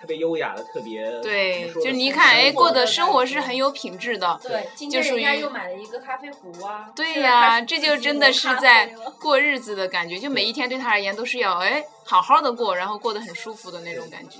[0.00, 4.40] 特别优雅的、特别对，就是你一看，哎，过的生活是很有品质的。
[4.42, 6.90] 对，今就属天人家于又买了一个咖啡壶啊。
[6.96, 8.86] 对 呀、咖这就真的是在
[9.20, 14.38] 过日子的感觉，就每一天对他而言都是要哎好好的过，然后过得很舒服的那种感觉。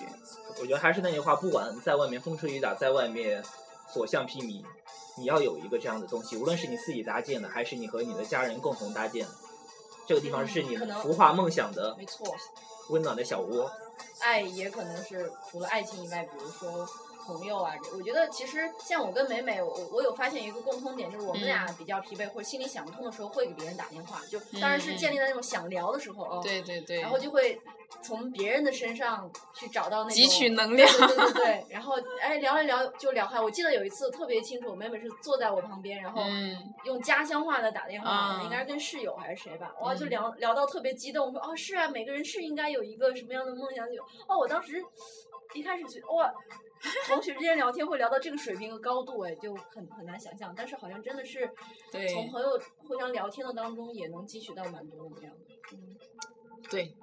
[0.59, 3.43] 我觉得还是那句话，不管在外面风吹雨打，在外面
[3.93, 4.63] 所向披靡，
[5.19, 9.33] 你要有一个这样的东西，无论是你自己搭建的，还是你和你的家人共同搭建的，
[10.07, 12.27] 这个地方是你孵化梦想的没错，
[12.89, 13.71] 温暖的小窝。
[14.21, 16.89] 爱也可能是除了爱情以外，比如说
[17.33, 21.75] 朋友啊，我觉得其实像我跟美美，我我有发现一个共通点，就是我们俩嗯。
[21.79, 27.59] 比较疲惫或者心里想不通的时候，会给别人打电话，就当然是建立在那种想聊的时候哦，对对对然，后就会
[28.03, 30.89] 从别人的身上去找到那种汲取能量。
[30.91, 31.33] 对对对。
[31.45, 33.41] 对，然后哎聊一聊就聊开。
[33.41, 38.41] 我记得有一次特别清楚，我妹妹是坐在我旁边，然后嗯，用家乡话的打电话，啊。
[38.45, 40.11] 应该是跟室友还是谁吧，哇，就嗯。
[40.11, 44.85] 聊聊到特别激动，说哦是啊，每个人是应该有一个什么样的梦想，就哦我当时
[45.55, 46.33] 一开始觉得哇。
[47.07, 50.55] 同学之间聊天会聊到这个水平和高度，哎，就很很难想象。
[50.57, 51.47] 但是好像真的是
[51.93, 52.59] 对从朋友
[52.89, 55.45] 互相聊天的当中，也能汲取到蛮多能量的。
[55.75, 55.95] 嗯，
[56.71, 56.95] 对，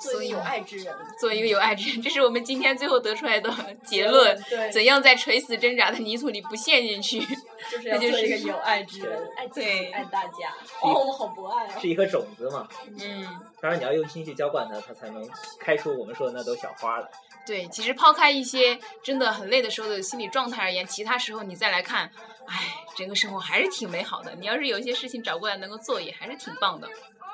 [0.00, 3.52] 做一个有爱之人，做一个有爱之人，这是我们今天最后得出来的
[3.84, 4.42] 结论。
[4.48, 7.20] 对，怎样在垂死挣扎的泥土里不陷进去？
[7.70, 10.54] 就是要那就是做一个有爱之人，爱自己，对爱大家。
[10.82, 11.78] 哦，我们好博爱啊！
[11.80, 12.68] 是一颗种子嘛，
[13.00, 13.26] 嗯，
[13.60, 17.10] 当然你要用心去浇灌它，它才能开出我们说的那朵小花来。
[17.46, 22.10] 对，其实抛开一些真的很累的时候的心理状态而言，其他时候你再来看，
[22.46, 22.54] 哎，
[22.94, 24.32] 整个生活还是挺美好的。
[24.36, 26.88] 你要是有一些事情找过来能够做，也还是挺棒的。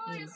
[0.09, 0.27] 嗯，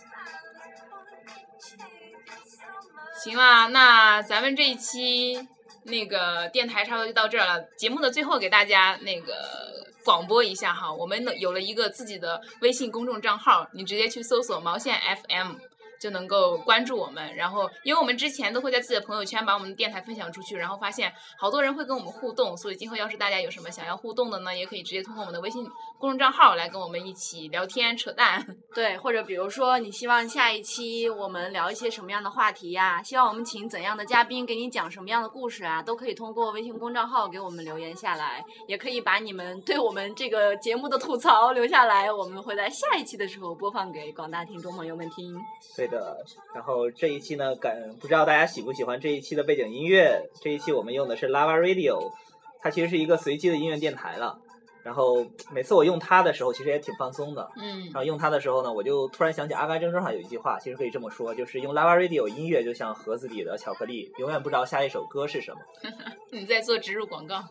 [3.22, 5.48] 行啦，那咱们这一期
[5.84, 7.60] 那个电台差不多就到这儿了。
[7.76, 9.69] 节目的最后给大家那个
[10.04, 15.54] 广播一下哈，我们呢有了一个自己的微信公众账号，你直接去搜索毛线 FM。
[16.00, 25.62] 就能够关注我们，然后因为我们之前都会在自己的朋友圈把我们的电台分享出去，然后发现好多人会跟我们互动，所以今后要是大家有什么想要互动的呢，也可以直接通过我们的微信
[25.98, 28.44] 公众账号来跟我们一起聊天扯淡。
[28.74, 33.02] 对，或者比如说，你希望下一期我们聊一些什么样的话题呀？
[33.02, 35.82] 希望我们请怎样的嘉宾给你讲什么样的故事啊？
[35.82, 45.36] 都可以通过微信公众号给我们留言下来，也可以把你们对我们这个节目的吐槽留下来，我们会在下一期的时候播放给广大听众朋友们听。
[45.76, 46.24] 对的，
[46.54, 50.30] 然后这一期呢，感不知道大家喜不喜欢这一期的背景音乐？
[50.40, 52.12] 这一期我们用的是 Lava Radio，
[52.60, 54.40] 它其实是一个随机的音乐电台了。
[54.82, 57.50] 然后每次我用它的时候，其实也挺放松的。
[57.56, 65.60] 嗯然后用它的时候呢，我就突然想起《阿甘正传》上有一句话，其实可以这么说，就是用 Lava Radio 音乐就像盒子里的巧克力，永远不知道下一首歌是什么。
[66.32, 67.44] 你在做植入广告。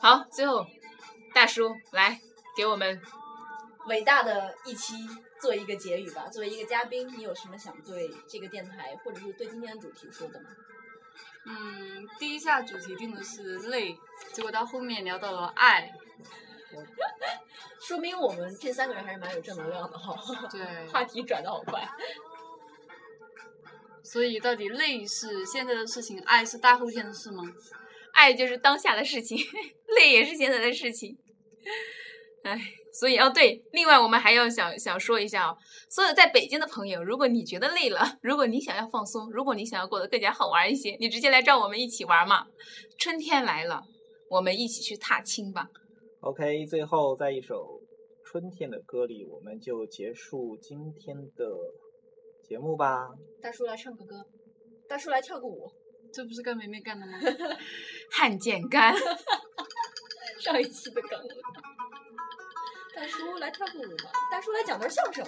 [0.00, 0.66] 好，最后
[1.32, 2.18] 大叔来
[2.56, 3.00] 给我们
[3.86, 4.94] 伟大的一期
[5.42, 6.28] 做一个结语吧。
[6.28, 10.48] 作为一个嘉宾，你有什么想对这个电台，或者是对今天的主题说的吗？
[11.44, 13.98] 嗯，第一下主题定的是累，
[14.32, 15.92] 结果到后面聊到了爱，
[17.80, 20.48] 说明我们这三个人还是蛮有正能量的哈。
[20.48, 21.84] 对，话题转的好快。
[24.04, 27.42] 所以到底累是现在的事情，爱是大后天的事吗？
[28.12, 29.36] 爱就是当下的事情，
[29.96, 31.18] 累也是现在的事情。
[32.44, 32.60] 哎，
[32.92, 35.56] 所以哦，对，另外我们还要想想说一下哦，
[35.88, 42.46] 所有在北京的朋友，如果你觉得累了，如果你想要放松，如果你想要过得更加好玩一些，你直接来找我们一起玩嘛。
[42.98, 43.82] 春天来了，
[44.28, 45.68] 我们一起去踏青吧。
[46.20, 47.80] OK，最后在一首
[48.24, 51.46] 春天的歌里，我们就结束今天的
[52.44, 53.08] 节目吧。
[53.40, 54.26] 大叔来唱个歌，
[54.88, 55.72] 大叔来跳个舞。
[56.12, 57.12] 这不是跟梅梅干的吗？
[58.12, 58.94] 汉奸干，
[60.38, 61.18] 上一期的梗。
[62.94, 65.24] 大叔来跳个舞吧，大叔来讲段相声。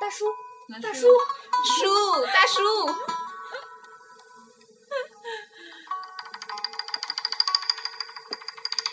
[0.00, 0.26] 大叔，
[0.82, 2.86] 大叔，叔大叔，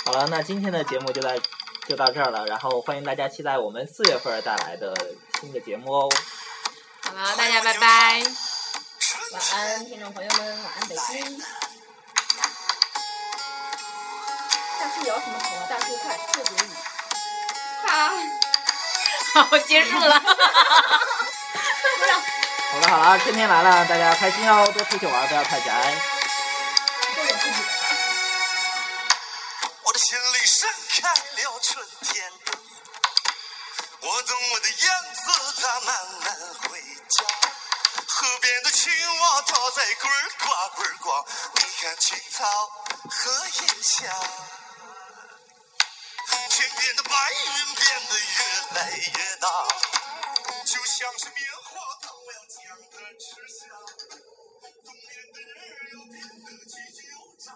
[0.05, 1.39] 好了，那今天的节目就在
[1.88, 4.93] 就到这儿了，然后欢迎大家期待我们四月份带来的
[5.39, 6.10] 新的节目哦。
[7.03, 8.24] 好了，大家拜拜。
[9.32, 11.39] 晚安，听众朋友们，晚安，北京。
[14.80, 15.68] 大叔摇什么头啊？
[15.70, 16.55] 大叔快做结
[18.16, 18.30] 语。
[19.34, 20.20] 好，结束了。
[22.72, 25.98] 好了好了，春天来了，大家开心哦，多出去玩，不要太宅。
[29.84, 30.70] 我的心里盛
[31.02, 32.32] 开了春天，
[34.02, 35.22] 我等我的燕子
[35.62, 36.26] 它慢慢
[36.62, 36.80] 回
[37.10, 37.26] 家。
[38.08, 41.10] 河边的青蛙它在呱儿呱呱儿呱，
[41.56, 42.46] 你看青草
[43.10, 44.49] 荷叶下，天边的
[47.10, 48.38] 白云变得越
[48.80, 49.49] 来越大，
[50.64, 51.79] 就像是棉花，